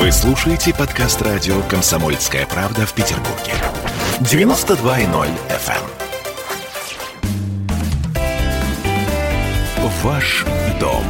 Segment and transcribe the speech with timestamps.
[0.00, 3.52] Вы слушаете подкаст радио «Комсомольская правда» в Петербурге.
[4.20, 5.74] 92.0 FM.
[9.76, 9.90] эм.
[10.02, 10.46] Ваш
[10.80, 11.04] дом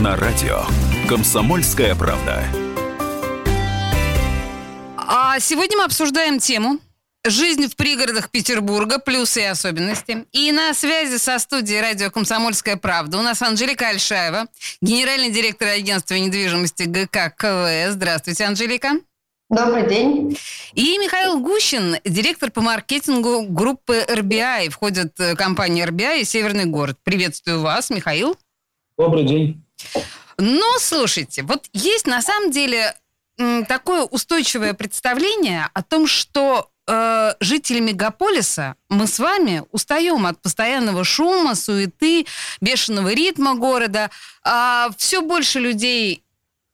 [0.00, 0.60] на радио
[1.08, 2.44] «Комсомольская правда».
[4.96, 6.78] А сегодня мы обсуждаем тему
[7.26, 10.26] Жизнь в пригородах Петербурга, плюсы и особенности.
[10.32, 14.46] И на связи со студией радио «Комсомольская правда» у нас Анжелика Альшаева,
[14.80, 17.94] генеральный директор агентства недвижимости ГК КВС.
[17.94, 18.92] Здравствуйте, Анжелика.
[19.50, 20.38] Добрый день.
[20.74, 24.68] И Михаил Гущин, директор по маркетингу группы RBI.
[24.70, 26.98] Входит э, компания RBI и Северный город.
[27.02, 28.36] Приветствую вас, Михаил.
[28.96, 29.64] Добрый день.
[30.38, 32.94] Ну, слушайте, вот есть на самом деле
[33.68, 41.04] такое устойчивое представление о том, что э, жители мегаполиса мы с вами устаем от постоянного
[41.04, 42.26] шума, суеты,
[42.60, 44.10] бешеного ритма города.
[44.42, 46.24] А все больше людей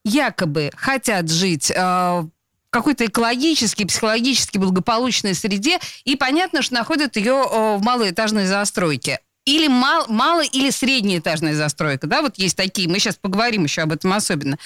[0.05, 2.31] якобы хотят жить э, в
[2.71, 9.69] какой-то экологически, психологически благополучной среде, и понятно, что находят ее э, в малоэтажной застройке или
[9.69, 14.13] мал, мало или среднеэтажная застройка, да, вот есть такие, мы сейчас поговорим еще об этом
[14.13, 14.59] особенно.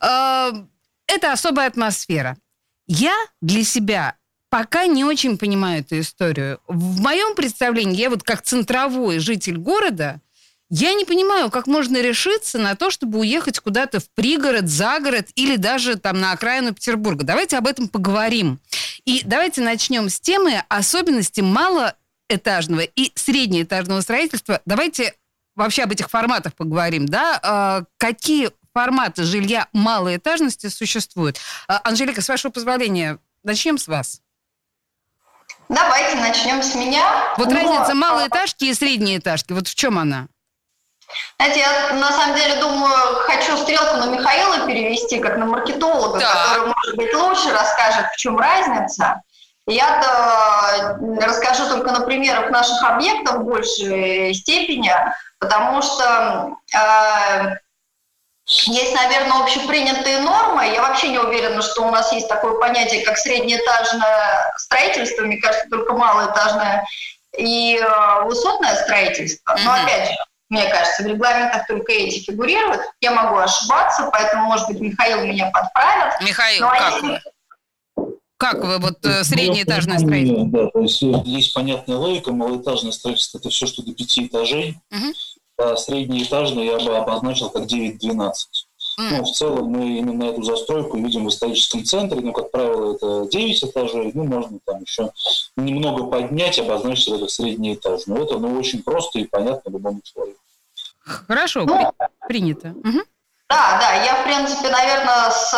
[0.00, 0.52] Э,
[1.06, 2.36] это особая атмосфера.
[2.86, 4.14] Я для себя
[4.54, 6.60] пока не очень понимаю эту историю.
[6.68, 10.20] В моем представлении, я вот как центровой житель города,
[10.70, 15.26] я не понимаю, как можно решиться на то, чтобы уехать куда-то в пригород, за город
[15.34, 17.24] или даже там на окраину Петербурга.
[17.24, 18.60] Давайте об этом поговорим.
[19.04, 24.62] И давайте начнем с темы особенности малоэтажного и среднеэтажного строительства.
[24.66, 25.14] Давайте
[25.56, 27.40] вообще об этих форматах поговорим, да?
[27.42, 31.40] А, какие форматы жилья малоэтажности существуют?
[31.66, 34.20] А, Анжелика, с вашего позволения, начнем с вас.
[35.68, 37.02] Давайте начнем с меня.
[37.36, 37.54] Вот Но...
[37.54, 40.26] разница малоэтажки и средние этажки, вот в чем она?
[41.38, 46.32] Знаете, я на самом деле думаю, хочу стрелку на Михаила перевести, как на маркетолога, да.
[46.32, 49.20] который, может быть, лучше расскажет, в чем разница.
[49.66, 54.92] Я-то расскажу только на примерах наших объектов в большей степени,
[55.38, 57.56] потому что э,
[58.46, 60.66] есть, наверное, общепринятые нормы.
[60.66, 65.22] Я вообще не уверена, что у нас есть такое понятие, как среднеэтажное строительство.
[65.22, 66.86] Мне кажется, только малоэтажное
[67.38, 69.56] и э, высотное строительство.
[69.64, 70.16] Но опять же,
[70.50, 72.82] мне кажется, в регламентах только эти фигурируют.
[73.00, 76.20] Я могу ошибаться, поэтому, может быть, Михаил меня подправит.
[76.20, 77.06] Михаил, Но как если...
[77.06, 77.20] вы?
[78.36, 80.44] Как вы, вот э, среднеэтажное строительство?
[80.48, 82.30] Да, то есть есть понятная логика.
[82.30, 84.76] Малоэтажное строительство– это все, что до пяти этажей.
[84.90, 85.14] Угу
[85.56, 88.32] а среднеэтажный я бы обозначил как 9-12.
[88.96, 89.10] Mm.
[89.10, 93.28] Ну, в целом мы именно эту застройку видим в историческом центре, но, как правило, это
[93.30, 95.10] 9 этажей, ну, можно там еще
[95.56, 98.02] немного поднять, обозначить это средний этаж.
[98.06, 100.38] Но это ну, очень просто и понятно любому человеку.
[101.00, 101.92] Хорошо, ну,
[102.28, 102.68] принято.
[102.68, 103.00] Угу.
[103.54, 105.52] Да, да, я, в принципе, наверное, с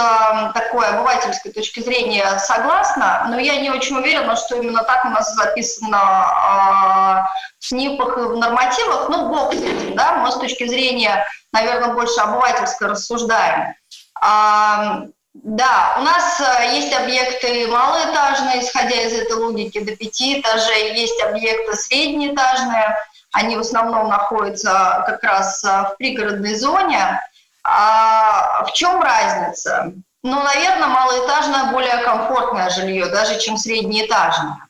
[0.52, 5.34] такой обывательской точки зрения согласна, но я не очень уверена, что именно так у нас
[5.34, 7.24] записано э,
[7.58, 9.08] в СНИПах и в нормативах.
[9.08, 11.24] Ну, бог с этим, да, мы с точки зрения,
[11.54, 13.74] наверное, больше обывательской рассуждаем.
[14.20, 21.00] А, да, у нас э, есть объекты малоэтажные, исходя из этой логики, до пяти этажей,
[21.00, 22.94] есть объекты среднеэтажные,
[23.32, 27.22] они в основном находятся как раз э, в пригородной зоне,
[27.68, 29.92] а в чем разница?
[30.22, 34.68] Ну, наверное, малоэтажное более комфортное жилье, даже чем среднеэтажное.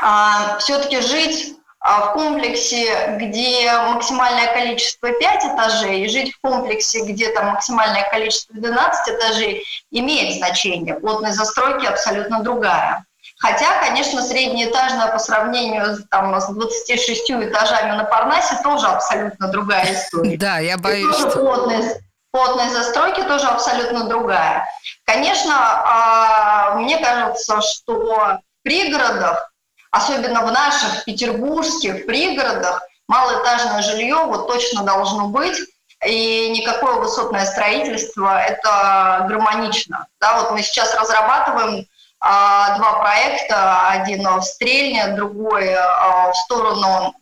[0.00, 7.04] А, все-таки жить а, в комплексе, где максимальное количество 5 этажей, и жить в комплексе,
[7.04, 10.94] где там максимальное количество 12 этажей, имеет значение.
[10.94, 13.06] Плотность застройки абсолютно другая.
[13.42, 20.36] Хотя, конечно, среднеэтажная по сравнению там, с 26 этажами на Парнасе тоже абсолютно другая история.
[20.42, 21.16] Да, я боюсь.
[21.16, 21.30] что...
[21.32, 21.96] плотность,
[22.30, 24.64] плотность застройки тоже абсолютно другая.
[25.06, 29.52] Конечно, а, мне кажется, что в пригородах,
[29.90, 35.58] особенно в наших петербургских пригородах, малоэтажное жилье вот точно должно быть,
[36.06, 40.06] и никакое высотное строительство– это гармонично.
[40.20, 41.86] Да, вот мы сейчас разрабатываем
[42.22, 47.14] два проекта, один в Стрельне, другой а, в сторону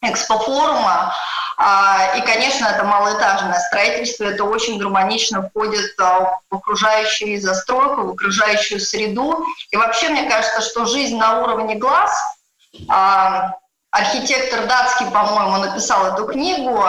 [0.00, 1.12] экспофорума.
[1.56, 8.78] А, и, конечно, это малоэтажное строительство, это очень гармонично входит в окружающую застройку, в окружающую
[8.78, 9.44] среду.
[9.70, 12.16] И вообще, мне кажется, что жизнь на уровне глаз
[13.90, 16.84] архитектор датский, по-моему, написал эту книгу,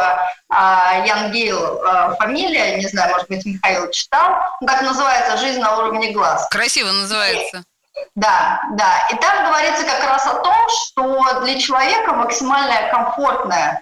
[0.50, 4.36] а, Ян Гейл а, фамилия, не знаю, может быть, Михаил читал,
[4.66, 6.48] так называется «Жизнь на уровне глаз».
[6.50, 7.64] Красиво называется.
[8.16, 9.08] Да, да.
[9.12, 13.82] И там говорится как раз о том, что для человека максимальное комфортное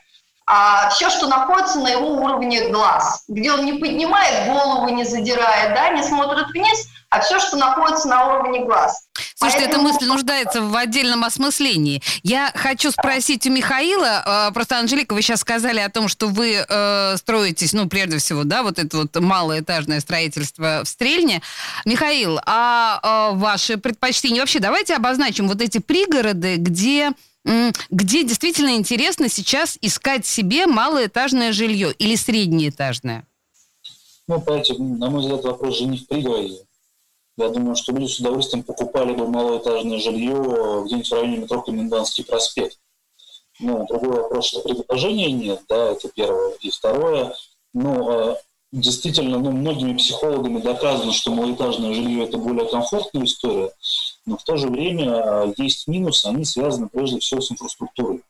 [0.50, 5.76] а, все, что находится на его уровне глаз, где он не поднимает голову, не задирает,
[5.76, 9.08] да, не смотрит вниз, а все, что находится на уровне глаз.
[9.36, 9.88] Слушайте, Поэтому...
[9.90, 12.02] эта мысль нуждается в отдельном осмыслении.
[12.24, 16.66] Я хочу спросить у Михаила, э, просто, Анжелика, вы сейчас сказали о том, что вы
[16.68, 21.42] э, строитесь, ну, прежде всего, да, вот это вот малоэтажное строительство в Стрельне.
[21.84, 24.40] Михаил, а э, ваши предпочтения?
[24.40, 27.12] Вообще, давайте обозначим вот эти пригороды, где
[27.90, 33.26] где действительно интересно сейчас искать себе малоэтажное жилье или среднеэтажное?
[34.28, 36.66] Ну, понимаете, на мой взгляд, вопрос же не в пригороде.
[37.38, 42.26] Я думаю, что люди с удовольствием покупали бы малоэтажное жилье где-нибудь в районе метро Комендантский
[42.26, 42.78] проспект.
[43.60, 46.54] Ну, другой вопрос, что предложения нет, да, это первое.
[46.62, 47.34] И второе,
[47.74, 48.38] ну, а,
[48.72, 53.72] действительно, ну, многими психологами доказано, что малоэтажное жилье– это более комфортная история,
[54.28, 58.22] но в то же время а, есть минусы, они связаны прежде всего с инфраструктурой.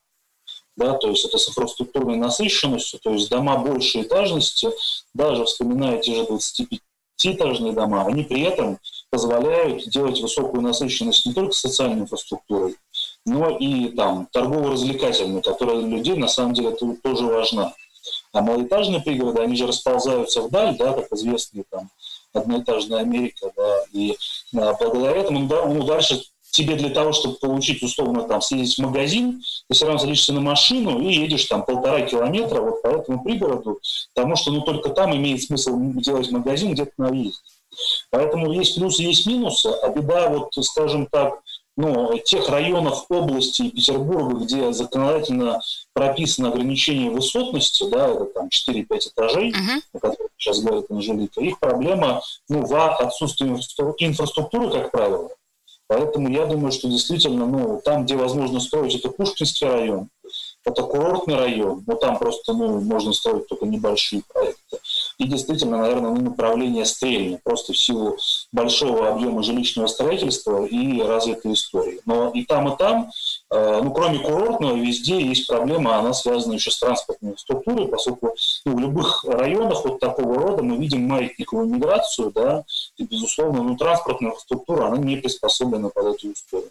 [0.77, 4.69] Да, то есть это с инфраструктурной насыщенностью, то есть дома большей этажности,
[5.15, 8.77] даже вспоминая те же 25-этажные дома, они при этом
[9.09, 12.75] позволяют делать высокую насыщенность не только социальной инфраструктурой,
[13.25, 17.73] но и там торгово-развлекательной, которая для людей на самом деле тоже важна.
[18.31, 21.89] А малоэтажные пригороды, они же расползаются вдаль, да, как известные там
[22.38, 24.16] одноэтажная Америка, да, и
[24.56, 28.81] а, благодаря этому, да, ну, дальше тебе для того, чтобы получить условно там съездить в
[28.81, 33.24] магазин, ты все равно садишься на машину и едешь там полтора километра вот по этому
[33.24, 33.80] пригороду,
[34.16, 37.39] потому что ну только там имеет смысл делать магазин где-то на въезде.
[38.10, 41.42] Поэтому есть плюсы, есть минусы, а беда вот, скажем так,
[41.75, 45.62] ну, тех районов области Петербурга, где законодательно
[45.94, 50.26] прописано ограничение высотности, да, это там 4-5 этажей, uh-huh.
[50.47, 55.29] Сейчас говорит Анжелика, их проблема ну, в отсутствии инфраструктуры, как правило.
[55.88, 60.09] Поэтому я думаю, что действительно, ну, там, где возможно строить, это Пушкинский район,
[60.65, 64.79] это курортный район, но там просто ну, можно строить только небольшие проекты.
[65.18, 68.18] И действительно, наверное, ну, направление стрельни, просто в силу
[68.52, 72.02] большого объема жилищного строительства и развитой истории.
[72.06, 73.10] Но и там, и там,
[73.52, 78.36] э, ну, кроме курортного, везде есть проблема, она связана еще с транспортной структурой, поскольку
[78.66, 82.64] ну, в любых районах вот такого рода мы видим маятниковую миграцию, да,
[82.98, 86.69] и, безусловно, ну, транспортная структура, она не приспособлена под эту историю.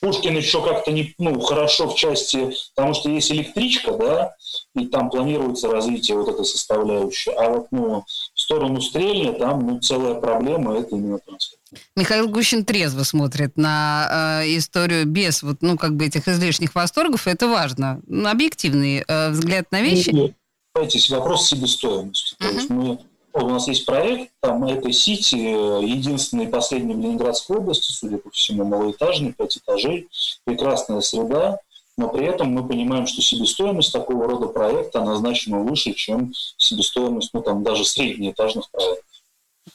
[0.00, 4.34] Пушкин еще как-то не, ну, хорошо в части, потому что есть электричка, да,
[4.76, 7.32] и там планируется развитие вот этой составляющей.
[7.32, 8.04] А вот ну,
[8.34, 11.60] в сторону Стрельня там ну, целая проблема, это именно транспорт.
[11.96, 17.26] Михаил Гущин трезво смотрит на э, историю без вот, ну, как бы этих излишних восторгов,
[17.26, 18.00] это важно.
[18.24, 20.34] Объективный э, взгляд на вещи.
[20.74, 22.34] Знаете, вопрос себестоимости.
[22.34, 22.48] Uh-huh.
[22.48, 22.98] То есть мы
[23.44, 28.64] у нас есть проект, там это Сити, единственный последний в Ленинградской области, судя по всему,
[28.64, 30.08] малоэтажный, пять этажей,
[30.44, 31.58] прекрасная среда,
[31.96, 37.30] но при этом мы понимаем, что себестоимость такого рода проекта, она значимо выше, чем себестоимость,
[37.32, 39.04] ну, там, даже среднеэтажных проектов.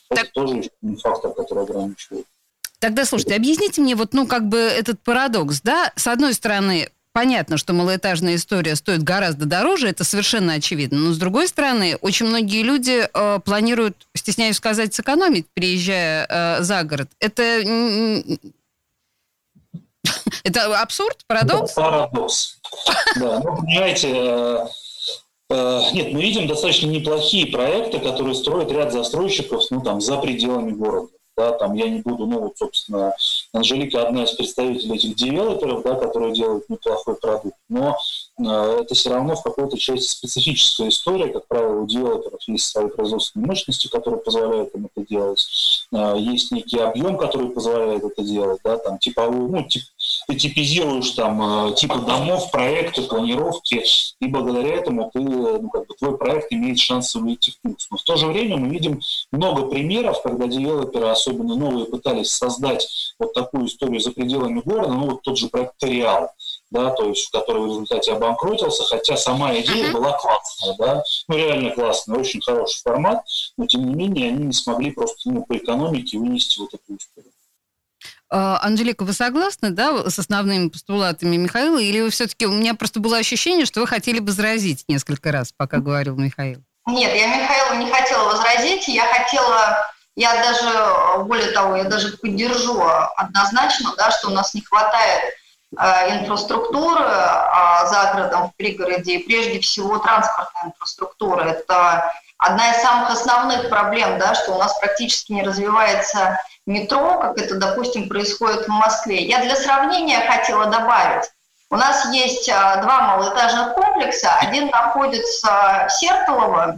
[0.10, 0.19] Так...
[0.19, 0.69] Это тоже
[1.01, 2.25] фактор, который ограничивает.
[2.80, 5.94] Тогда, слушайте, объясните мне вот, ну, как бы этот парадокс, да?
[5.95, 10.98] С одной стороны, Понятно, что малоэтажная история стоит гораздо дороже, это совершенно очевидно.
[10.98, 16.83] Но с другой стороны, очень многие люди э, планируют, стесняюсь сказать, сэкономить, приезжая э, за
[16.83, 17.12] город.
[17.19, 17.44] Это
[20.44, 21.75] это абсурд, парадокс?
[21.75, 22.57] Да, парадокс.
[23.18, 24.65] Да, ну, понимаете, э,
[25.51, 30.71] э, нет, мы видим достаточно неплохие проекты, которые строят ряд застройщиков, ну, там, за пределами
[30.71, 33.13] города да, там я не буду, ну вот, собственно,
[33.53, 37.98] Анжелика одна из представителей этих девелоперов, да, которые делают неплохой продукт, но
[38.39, 42.88] э, это все равно в какой-то части специфическая история, как правило, у девелоперов есть свои
[42.88, 48.60] производственные мощности, которые позволяют им это делать, э, есть некий объем, который позволяет это делать,
[48.63, 49.84] да, там типовую, ну, тип,
[50.27, 53.83] ты типизируешь там э, типы домов, проекты, планировки,
[54.19, 57.88] и благодаря этому ты, ну, как бы, твой проект имеет шанс выйти в плюс.
[57.91, 62.88] Но в то же время мы видим много примеров, когда девелоперы, особенно новые, пытались создать
[63.19, 66.31] вот такую историю за пределами города, ну вот тот же проект Реал,
[66.72, 71.72] да, то есть, который в результате обанкротился, хотя сама идея была классная, да, ну реально
[71.72, 73.24] классная, очень хороший формат,
[73.57, 77.32] но тем не менее они не смогли просто ну, по экономике вынести вот эту историю.
[78.35, 82.99] А, Анжелика, вы согласны, да, с основными постулатами Михаила, или вы все-таки, у меня просто
[82.99, 86.63] было ощущение, что вы хотели бы возразить несколько раз, пока говорил Михаил?
[86.87, 89.85] Нет, я Михаилу не хотела возразить, я хотела,
[90.15, 92.81] я даже, более того, я даже поддержу
[93.17, 95.35] однозначно, да, что у нас не хватает
[95.77, 101.43] э, инфраструктуры э, за городом, в пригороде, прежде всего транспортная инфраструктура.
[101.43, 102.11] Это
[102.43, 107.55] одна из самых основных проблем, да, что у нас практически не развивается метро, как это,
[107.55, 109.23] допустим, происходит в Москве.
[109.25, 111.29] Я для сравнения хотела добавить,
[111.69, 114.33] У нас есть два малоэтажных комплекса.
[114.39, 116.77] Один находится в Сертолово,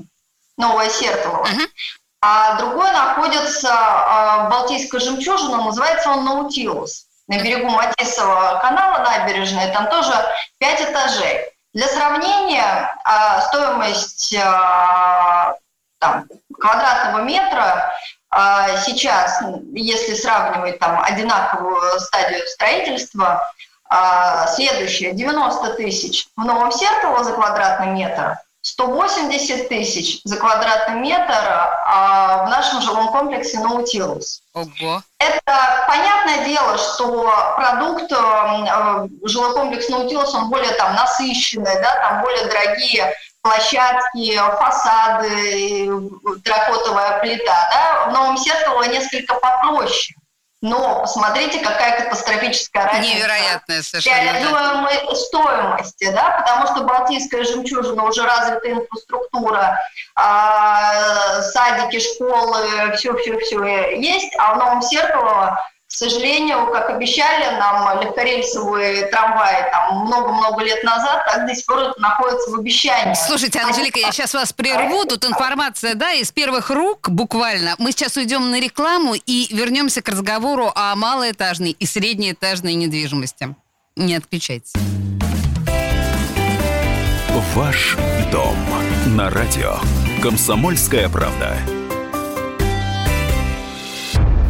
[0.57, 1.67] Новое Сертолово, uh-huh.
[2.21, 7.07] а другой находится в Балтийской жемчужине, называется он Наутилус.
[7.27, 10.13] На берегу Матисового канала набережной, там тоже
[10.59, 11.54] пять этажей.
[11.75, 12.95] Для сравнения,
[13.47, 14.33] стоимость
[15.99, 16.25] там,
[16.57, 17.91] квадратного метра
[18.37, 19.41] а сейчас,
[19.71, 23.49] если сравнивать там одинаковую стадию строительства,
[23.89, 26.27] а, следующее 90 тысяч.
[26.35, 31.35] В Новом Сертово за квадратный метр, 180 тысяч за квадратный метр
[31.85, 34.41] а в нашем жилом комплексе Наутилус.
[34.55, 35.03] Ого.
[35.19, 42.23] Это понятное дело, что продукт э, жилой комплекс Наутилус, он более там насыщенный, да, там
[42.23, 45.87] более дорогие площадки, фасады,
[46.43, 47.69] терракотовая плита.
[47.71, 48.09] Да?
[48.09, 50.15] В Новом Сертово несколько попроще.
[50.65, 53.15] Но посмотрите, какая катастрофическая разница.
[53.15, 54.15] Невероятная совершенно.
[54.15, 55.15] Реализуемой да.
[55.15, 59.77] стоимости, да, потому что Балтийская жемчужина уже развитая инфраструктура,
[60.17, 65.55] э, садики, школы, все-все-все есть, а в Новом Сертово
[65.95, 71.79] к сожалению, как обещали нам легкорельсовые трамваи там много-много лет назад, так до сих пор
[71.79, 73.13] это находится в обещании.
[73.13, 75.05] Слушайте, Анжелика, я сейчас вас прерву.
[75.05, 77.75] Тут информация, да, из первых рук буквально.
[77.77, 83.55] Мы сейчас уйдем на рекламу и вернемся к разговору о малоэтажной и среднеэтажной недвижимости.
[83.95, 84.73] Не отключайтесь.
[87.53, 87.95] Ваш
[88.33, 88.57] дом
[89.15, 89.77] на радио.
[90.21, 91.55] Комсомольская правда.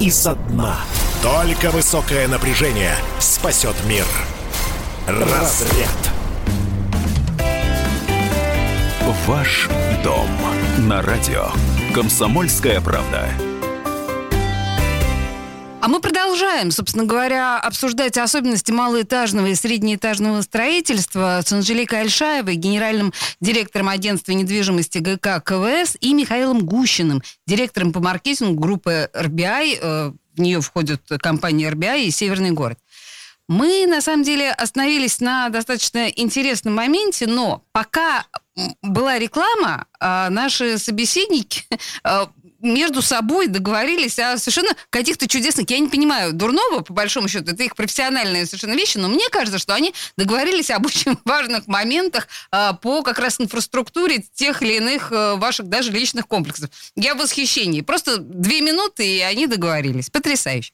[0.00, 0.76] и со дна.
[1.22, 4.06] Только высокое напряжение спасет мир.
[5.06, 6.10] Разряд.
[9.26, 9.68] Ваш
[10.04, 10.28] дом
[10.78, 11.48] на радио.
[11.94, 13.28] Комсомольская правда.
[15.80, 23.12] А мы продолжаем, собственно говоря, обсуждать особенности малоэтажного и среднеэтажного строительства с Анжеликой Альшаевой, генеральным
[23.40, 29.78] директором агентства недвижимости ГК КВС, и Михаилом Гущиным, директором по маркетингу группы RBI.
[29.80, 32.78] Э, в нее входят компания RBI и Северный город.
[33.48, 38.26] Мы, на самом деле, остановились на достаточно интересном моменте, но пока
[38.82, 41.64] была реклама, а наши собеседники
[42.04, 42.26] э,
[42.60, 47.62] между собой договорились о совершенно каких-то чудесных, я не понимаю, дурного, по большому счету, это
[47.62, 52.72] их профессиональные совершенно вещи, но мне кажется, что они договорились об очень важных моментах а,
[52.72, 56.70] по как раз инфраструктуре тех или иных а, ваших даже личных комплексов.
[56.96, 57.80] Я в восхищении.
[57.80, 60.10] Просто две минуты, и они договорились.
[60.10, 60.72] Потрясающе.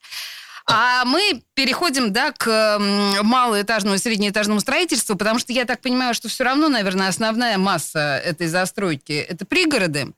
[0.67, 2.79] А мы переходим, да, к
[3.23, 8.23] малоэтажному и среднеэтажному строительству, потому что я так понимаю, что все равно, наверное, основная масса
[8.25, 10.15] этой застройки– это пригороды.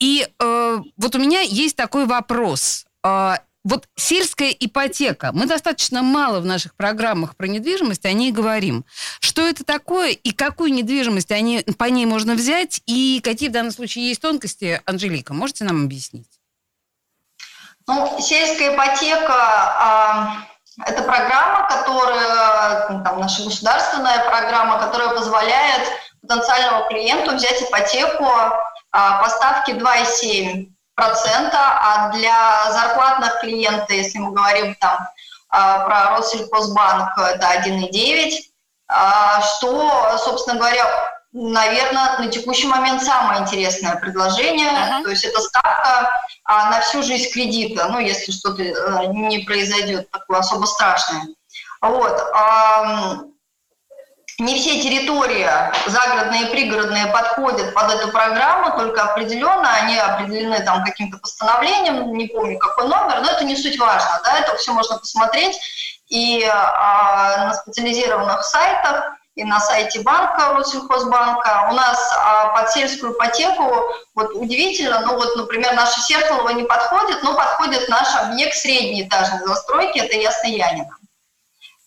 [0.00, 2.86] И э, вот у меня есть такой вопрос.
[3.04, 5.30] Э, вот сельская ипотека.
[5.32, 8.84] Мы достаточно мало в наших программах про недвижимость о ней говорим.
[9.20, 13.72] Что это такое и какую недвижимость они, по ней можно взять и какие в данном
[13.72, 16.30] случае есть тонкости, Анжелика, можете нам объяснить?
[17.86, 20.44] Ну, сельская ипотека
[20.78, 25.88] э, это программа, которая, там, наша государственная программа, которая позволяет
[26.22, 28.26] потенциальному клиенту взять ипотеку
[28.90, 30.68] поставки 2,7%,
[31.52, 34.98] а для зарплатных клиентов, если мы говорим там
[35.50, 38.32] а, про Россельхозбанк, это 1,9%,
[38.90, 40.84] а, что, собственно говоря,
[41.32, 44.70] наверное, на текущий момент самое интересное предложение.
[44.70, 45.02] Uh-huh.
[45.02, 46.10] То есть это ставка
[46.46, 51.28] на всю жизнь кредита, ну, если что-то э, не произойдет такое особо страшное.
[51.82, 52.18] Вот.
[54.40, 55.48] Не все территории,
[55.86, 62.28] загородные и пригородные, подходят под эту программу, только определенно они определены там каким-то постановлением, не
[62.28, 65.58] помню какой номер, но это не суть важно, да, это все можно посмотреть
[66.08, 71.68] и а, на специализированных сайтах, и на сайте банка, Россельхозбанка.
[71.70, 77.24] У нас а, под сельскую ипотеку, вот удивительно, ну вот, например, наша Сертолова не подходит,
[77.24, 80.97] но подходит наш объект средней этажной застройки, это Ясный Янина.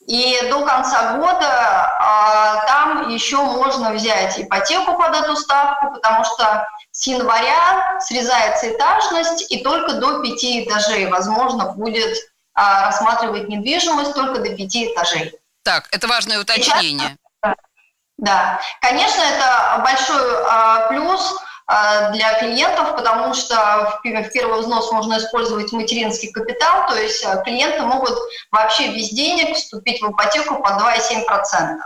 [0.08, 6.68] И до конца года а, там еще можно взять ипотеку под эту ставку, потому что
[6.92, 12.18] с января срезается этажность, и только до пяти этажей возможно будет
[12.54, 15.34] а, рассматривать недвижимость только до пяти этажей.
[15.64, 17.18] Так, это важное уточнение.
[17.44, 17.56] Сейчас,
[18.18, 21.40] да, конечно, это большой а, плюс
[22.12, 27.38] для клиентов, потому что в, в первый взнос можно использовать материнский капитал, то есть а,
[27.38, 28.18] клиенты могут
[28.52, 31.78] вообще без денег вступить в ипотеку по 2,7%.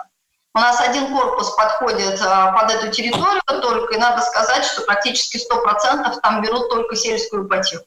[0.56, 5.38] У нас один корпус подходит а, под эту территорию только, и надо сказать, что практически
[5.38, 7.86] 100% там берут только сельскую ипотеку.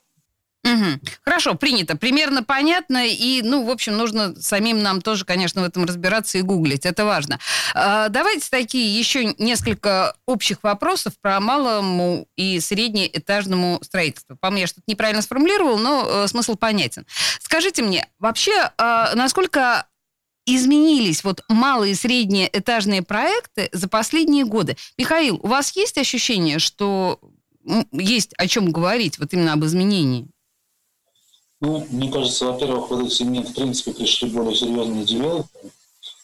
[0.75, 1.01] Угу.
[1.25, 1.97] Хорошо, принято.
[1.97, 3.07] Примерно понятно.
[3.07, 6.87] И, ну, в общем, нужно самим нам тоже, конечно, в этом разбираться и гуглить.
[6.87, 7.39] Это важно.
[7.75, 14.37] А, давайте такие еще несколько общих вопросов про малому и среднеэтажному строительству.
[14.37, 17.07] По мне, я что-то неправильно сформулировал, но э, смысл понятен.
[17.41, 19.87] Скажите мне, вообще, э, насколько
[20.47, 24.77] изменились вот малые и средние проекты за последние годы.
[24.97, 27.21] Михаил, у вас есть ощущение, что
[27.93, 30.29] есть о чем говорить, вот именно об изменении?
[31.61, 35.73] Ну, мне кажется, во-первых, в этот сегмент, в принципе, пришли более серьезные девелоперы.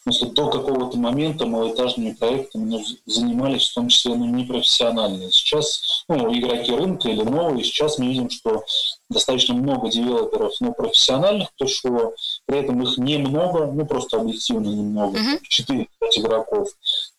[0.06, 5.32] Если до какого-то момента малоэтажными проектами ну, занимались, в том числе ну, непрофессиональные.
[5.32, 8.62] Сейчас ну, игроки рынка или новые, сейчас мы видим, что
[9.08, 12.12] достаточно много девелоперов ну, профессиональных пришло,
[12.44, 15.40] при этом их немного, ну просто объективно немного, uh-huh.
[15.48, 16.68] 4 игроков.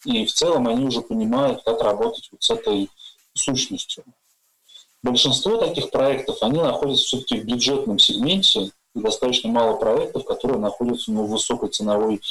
[0.06, 2.88] И в целом они уже понимают, как работать вот с этой
[3.34, 4.04] сущностью.
[5.06, 11.12] Большинство таких проектов, они находятся все-таки в бюджетном сегменте, и достаточно мало проектов, которые находятся
[11.12, 12.22] ну, в высокой ценовой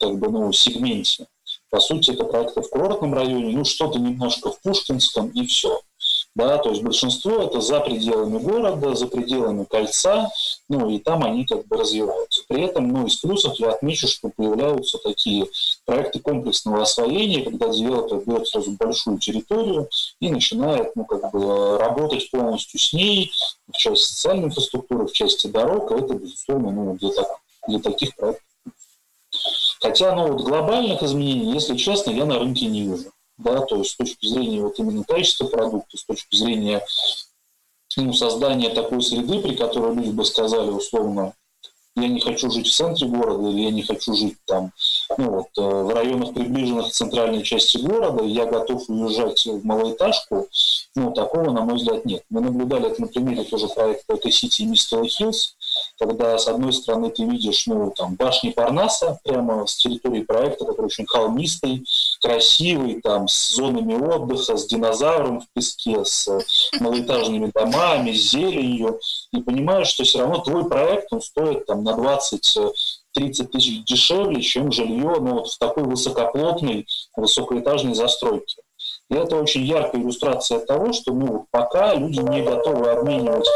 [0.00, 1.28] как бы, ну, сегменте.
[1.70, 5.80] По сути, это проекты в курортном районе, ну, что-то немножко в Пушкинском, и все.
[6.34, 10.28] Да, то есть большинство это за пределами города, за пределами кольца,
[10.68, 12.33] ну и там они как бы развиваются.
[12.48, 15.46] При этом, ну, из плюсов я отмечу, что появляются такие
[15.84, 19.88] проекты комплексного освоения, когда девелопер берет сразу большую территорию
[20.20, 23.32] и начинает, ну, как бы работать полностью с ней
[23.72, 27.28] в части социальной инфраструктуры, в части дорог, а это, безусловно, ну, для, так,
[27.68, 28.44] для таких проектов.
[29.80, 33.92] Хотя, ну, вот глобальных изменений, если честно, я на рынке не вижу да, то есть
[33.92, 36.84] с точки зрения вот именно качества продукта, с точки зрения
[37.96, 41.34] ну, создания такой среды, при которой люди бы сказали условно,
[41.96, 44.72] я не хочу жить в центре города, или я не хочу жить там,
[45.16, 50.48] ну вот, э, в районах, приближенных к центральной части города, я готов уезжать в малоэтажку,
[50.96, 52.24] ну, такого, на мой взгляд, нет.
[52.30, 55.56] Мы наблюдали это на примере тоже проекта Эко-Сити и Мистер Хиллз,
[55.98, 60.86] когда с одной стороны ты видишь ну, там, башни Парнаса прямо с территории проекта, который
[60.86, 61.84] очень холмистый,
[62.20, 66.28] красивый, там, с зонами отдыха, с динозавром в песке, с
[66.80, 69.00] малоэтажными домами, с зеленью,
[69.32, 72.58] и понимаешь, что все равно твой проект, он стоит там, на 20
[73.14, 78.56] 30 тысяч дешевле, чем жилье ну, вот в такой высокоплотной, высокоэтажной застройке.
[79.10, 83.46] И это очень яркая иллюстрация того, что ну, пока люди не готовы обменивать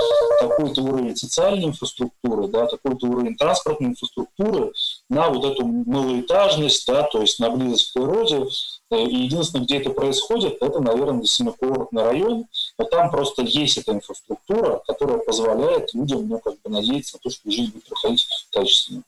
[0.40, 4.72] какой-то уровень социальной инфраструктуры, да, какой-то уровень транспортной инфраструктуры
[5.08, 8.46] на вот эту малоэтажность, да, то есть на близость к природе.
[8.90, 12.46] Э, и единственное, где это происходит, это, наверное, действительно курортный район,
[12.78, 17.30] но там просто есть эта инфраструктура, которая позволяет людям ну, как бы надеяться на то,
[17.30, 19.02] что жизнь будет проходить качественно.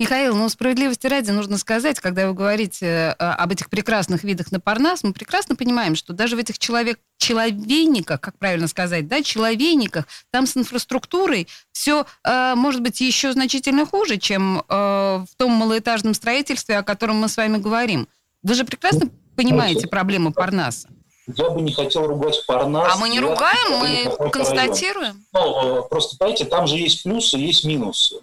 [0.00, 4.60] Михаил, ну, справедливости ради нужно сказать, когда вы говорите э, об этих прекрасных видах на
[4.60, 10.06] Парнас, мы прекрасно понимаем, что даже в этих человек, человейниках, как правильно сказать, да, человейниках,
[10.30, 16.14] там с инфраструктурой все э, может быть еще значительно хуже, чем э, в том малоэтажном
[16.14, 18.06] строительстве, о котором мы с вами говорим.
[18.44, 20.88] Вы же прекрасно ну, понимаете проблему Парнаса.
[21.26, 22.94] Я бы не хотел ругать Парнас.
[22.94, 25.24] А мы не ругаем, мы констатируем.
[25.32, 28.20] Ну, э, просто, понимаете, там же есть плюсы, есть минусы.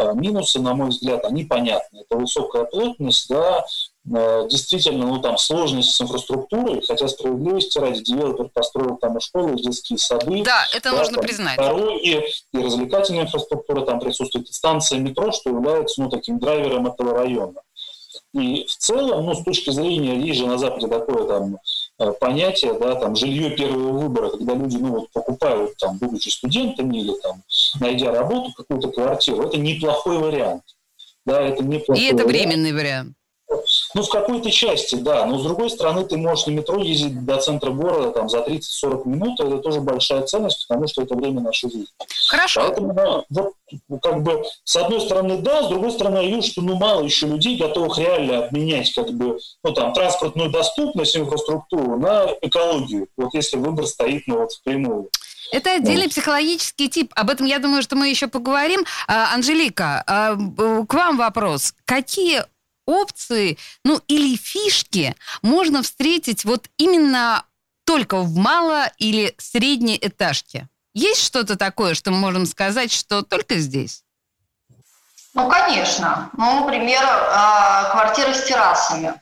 [0.00, 1.98] Э, минусы, на мой взгляд, они понятны.
[2.00, 3.66] Это высокая плотность, да,
[4.10, 9.54] э, действительно, ну там сложность с инфраструктурой, хотя справедливости ради девелопер построил там и школы,
[9.54, 10.42] и детские сады.
[10.42, 11.58] Да, это да, нужно там, признать.
[11.58, 17.12] Дороги, и развлекательная инфраструктура там присутствует, и станция метро, что является, ну, таким драйвером этого
[17.12, 17.60] района.
[18.32, 21.58] И в целом, ну, с точки зрения, есть же на Западе такое там
[22.20, 27.12] понятие, да, там, жилье первого выбора, когда люди, ну, вот, покупают, там, будучи студентами или,
[27.22, 27.42] там,
[27.80, 30.62] найдя работу, какую-то квартиру, это неплохой вариант.
[31.26, 32.30] Да, это неплохой И это вариант.
[32.30, 33.16] временный вариант.
[33.94, 35.26] Ну, в какой-то части, да.
[35.26, 39.08] Но с другой стороны, ты можешь на метро ездить до центра города там, за 30-40
[39.08, 39.40] минут.
[39.40, 41.86] Это тоже большая ценность, потому что это время нашей жизни.
[42.28, 42.60] Хорошо.
[42.60, 43.54] Поэтому, да, вот,
[44.02, 47.26] как бы, с одной стороны, да, с другой стороны, я вижу, что ну, мало еще
[47.26, 53.08] людей, готовых реально обменять как бы, ну, там, транспортную доступность, инфраструктуру на экологию.
[53.16, 55.10] Вот если выбор стоит ну, вот, впрямую.
[55.52, 56.12] Это отдельный вот.
[56.12, 57.12] психологический тип.
[57.16, 58.84] Об этом, я думаю, что мы еще поговорим.
[59.08, 60.36] А, Анжелика, а,
[60.86, 61.74] к вам вопрос.
[61.84, 62.44] Какие
[62.90, 67.44] опции, ну или фишки можно встретить вот именно
[67.84, 70.68] только в мало- или средней этажке?
[70.92, 74.04] Есть что-то такое, что мы можем сказать, что только здесь?
[75.34, 76.30] Ну, конечно.
[76.36, 79.14] Ну, например, а, квартиры с террасами.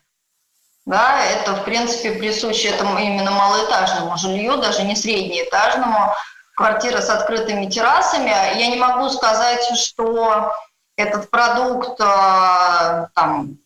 [0.86, 6.14] Да, это, в принципе, присуще этому именно малоэтажному жилью, даже не среднеэтажному.
[6.56, 8.30] Квартиры с открытыми террасами.
[8.30, 10.50] Я не могу сказать, что
[10.98, 13.58] этот продукт а, там,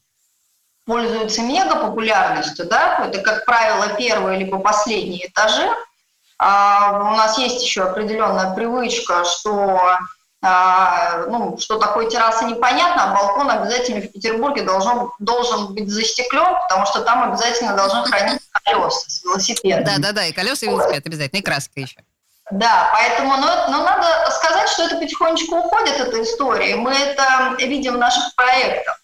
[0.85, 5.66] пользуется мега популярностью, да, это, как правило, первые либо последние этажи.
[6.38, 9.81] А у нас есть еще определенная привычка, что
[10.42, 16.55] а, ну, что такое терраса непонятно, а балкон обязательно в Петербурге должен, должен быть застеклен,
[16.68, 19.85] потому что там обязательно должны храниться колеса с велосипедом.
[19.85, 22.01] Да, да, да, и колеса и велосипед обязательно, и краска еще.
[22.53, 26.77] Да, поэтому, но, но надо сказать, что это потихонечку уходит, эта история.
[26.77, 29.01] Мы это видим в наших проектах.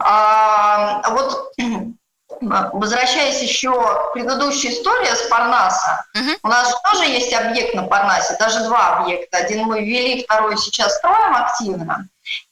[0.00, 1.52] А, вот
[2.40, 6.38] возвращаясь еще к предыдущей истории с Парнаса, uh-huh.
[6.42, 9.38] у нас тоже есть объект на Парнасе, даже два объекта.
[9.38, 12.08] Один мы ввели, второй сейчас строим активно.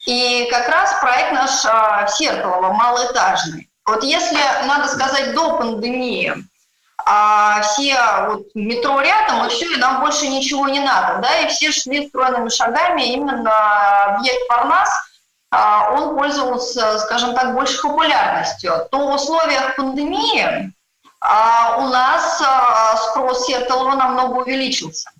[0.07, 3.69] И как раз проект наш а, в Сертолово, малоэтажный.
[3.85, 6.35] Вот если, надо сказать, до пандемии
[7.07, 7.97] а все
[8.29, 12.09] вот метро рядом, и все, и нам больше ничего не надо, да, и все шли
[12.09, 14.89] стройными шагами именно объект Парнас–
[15.51, 20.73] а, он пользовался, скажем так, больше популярностью, то в условиях пандемии
[21.21, 25.11] а, у нас а, спрос Сертолова намного увеличился.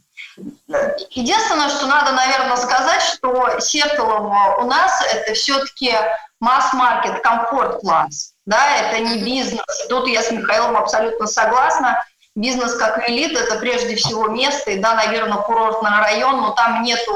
[1.11, 5.93] Единственное, что надо, наверное, сказать, что Сертолово у нас это все-таки
[6.41, 8.35] масс-маркет, комфорт-класс.
[8.47, 9.65] Да, это не бизнес.
[9.89, 12.05] Тут я с Михаилом абсолютно согласна.
[12.35, 17.13] Бизнес как элит– это прежде всего место, и да, наверное, курортный район, но там нету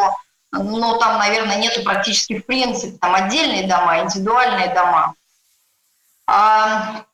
[0.57, 5.15] но там, наверное, нету практически в принципе, там отдельные дома, индивидуальные дома.
[6.27, 7.05] А,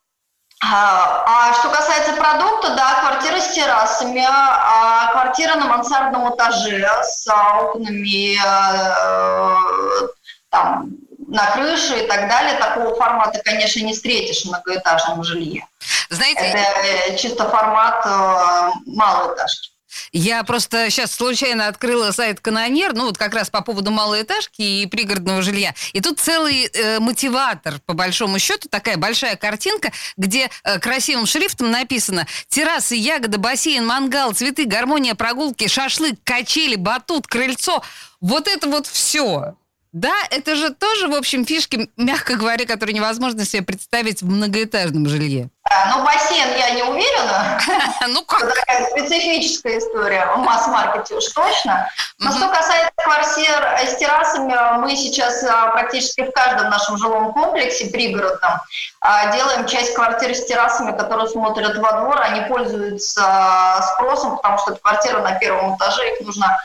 [0.63, 7.27] а, а что касается продукта, да, квартира с террасами, а квартира на мансардном этаже с
[7.29, 10.09] окнами э,
[10.51, 10.91] там,
[11.29, 15.67] на крыше и так далее, такого формата, конечно, не встретишь в многоэтажном жилье.
[16.11, 19.71] Знаете, это э, чисто формат э, малоэтажки.
[20.13, 24.87] Я просто сейчас случайно открыла сайт Канонер, ну вот как раз по поводу малоэтажки и
[24.87, 25.75] пригородного жилья.
[25.93, 31.71] И тут целый э, мотиватор, по большому счету, такая большая картинка, где э, красивым шрифтом
[31.71, 37.83] написано «Террасы, ягода, бассейн, мангал, цветы, гармония, прогулки, шашлык, качели, батут, крыльцо».
[38.21, 39.55] Вот это вот все.
[39.93, 45.09] Да, это же тоже, в общем, фишки, мягко говоря, которые невозможно себе представить в многоэтажном
[45.09, 45.51] жилье.
[45.69, 47.61] Да, ну, бассейн я не уверена.
[48.09, 48.43] Ну, как?
[48.43, 51.89] Это такая специфическая история в масс-маркете уж точно.
[52.19, 57.87] Но что касается квартир с террасами, мы сейчас а, практически в каждом нашем жилом комплексе
[57.87, 58.61] пригородном
[59.01, 62.21] а, делаем часть квартир с террасами, которые смотрят во двор.
[62.21, 66.59] Они пользуются а, спросом, потому что это квартира на первом этаже, их нужно а,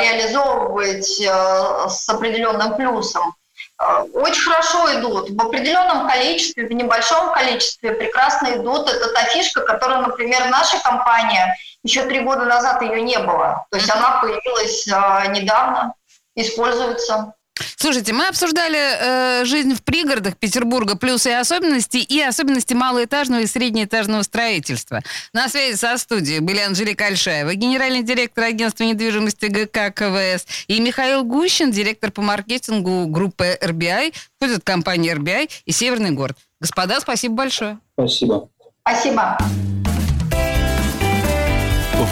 [0.00, 3.34] реализовывать э, с определенным плюсом.
[3.80, 5.30] Э, очень хорошо идут.
[5.30, 8.88] В определенном количестве, в небольшом количестве прекрасно идут.
[8.88, 13.66] Это та фишка, которая, например, наша компания, еще три года назад ее не было.
[13.70, 15.94] То есть она появилась э, недавно,
[16.34, 17.34] используется.
[17.76, 23.46] Слушайте, мы обсуждали э, жизнь в пригородах Петербурга, плюсы и особенности, и особенности малоэтажного и
[23.46, 25.02] среднеэтажного строительства.
[25.32, 31.24] На связи со студией были Анжелика Альшаева, генеральный директор агентства недвижимости ГК КВС, и Михаил
[31.24, 36.36] Гущин, директор по маркетингу группы RBI, входит компания RBI и Северный город.
[36.60, 37.78] Господа, спасибо большое.
[37.94, 38.48] Спасибо.
[38.82, 39.38] Спасибо.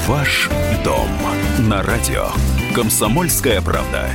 [0.08, 0.48] Ваш
[0.84, 1.08] дом
[1.58, 2.28] на радио.
[2.74, 4.10] Комсомольская правда.